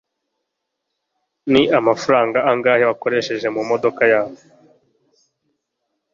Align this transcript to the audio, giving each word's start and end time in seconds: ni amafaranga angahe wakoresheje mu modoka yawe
ni 1.51 1.63
amafaranga 1.79 2.39
angahe 2.51 2.83
wakoresheje 2.89 3.47
mu 3.55 3.61
modoka 3.69 4.01
yawe 4.11 4.37